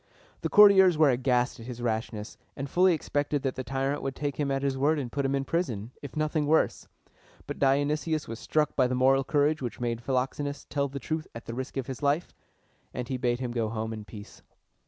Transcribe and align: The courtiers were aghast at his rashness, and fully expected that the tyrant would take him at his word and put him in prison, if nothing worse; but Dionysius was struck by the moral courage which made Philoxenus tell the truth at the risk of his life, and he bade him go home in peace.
The 0.41 0.49
courtiers 0.49 0.97
were 0.97 1.11
aghast 1.11 1.59
at 1.59 1.67
his 1.67 1.79
rashness, 1.79 2.35
and 2.55 2.67
fully 2.67 2.95
expected 2.95 3.43
that 3.43 3.53
the 3.53 3.63
tyrant 3.63 4.01
would 4.01 4.15
take 4.15 4.37
him 4.37 4.49
at 4.49 4.63
his 4.63 4.75
word 4.75 4.97
and 4.97 5.11
put 5.11 5.23
him 5.23 5.35
in 5.35 5.45
prison, 5.45 5.91
if 6.01 6.15
nothing 6.15 6.47
worse; 6.47 6.87
but 7.45 7.59
Dionysius 7.59 8.27
was 8.27 8.39
struck 8.39 8.75
by 8.75 8.87
the 8.87 8.95
moral 8.95 9.23
courage 9.23 9.61
which 9.61 9.79
made 9.79 10.01
Philoxenus 10.01 10.65
tell 10.67 10.87
the 10.87 10.97
truth 10.97 11.27
at 11.35 11.45
the 11.45 11.53
risk 11.53 11.77
of 11.77 11.85
his 11.85 12.01
life, 12.01 12.33
and 12.95 13.09
he 13.09 13.17
bade 13.17 13.39
him 13.41 13.51
go 13.51 13.69
home 13.69 13.93
in 13.93 14.03
peace. 14.03 14.41